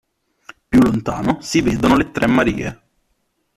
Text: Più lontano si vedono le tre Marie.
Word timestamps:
Più 0.69 0.81
lontano 0.81 1.41
si 1.41 1.61
vedono 1.61 1.95
le 1.95 2.09
tre 2.09 2.25
Marie. 2.25 2.81